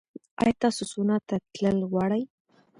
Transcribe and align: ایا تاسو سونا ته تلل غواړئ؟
ایا 0.41 0.53
تاسو 0.61 0.81
سونا 0.91 1.17
ته 1.27 1.35
تلل 1.53 1.79
غواړئ؟ 1.91 2.23